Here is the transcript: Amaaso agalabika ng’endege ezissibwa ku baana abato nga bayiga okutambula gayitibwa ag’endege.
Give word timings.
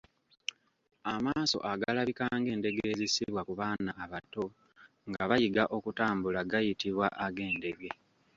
Amaaso 1.13 1.57
agalabika 1.71 2.25
ng’endege 2.39 2.81
ezissibwa 2.93 3.41
ku 3.47 3.53
baana 3.59 3.91
abato 4.03 4.45
nga 5.09 5.23
bayiga 5.29 5.63
okutambula 5.77 6.39
gayitibwa 6.51 7.07
ag’endege. 7.25 7.91